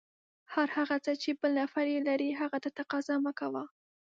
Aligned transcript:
هر 0.53 0.67
هغه 0.77 0.97
څه 1.05 1.11
چې 1.21 1.29
بل 1.39 1.51
نفر 1.61 1.85
یې 1.93 1.99
لري، 2.09 2.29
هغه 2.41 2.57
ته 2.63 2.69
تقاضا 2.79 3.15
مه 3.25 3.31
کوه. 3.39 3.63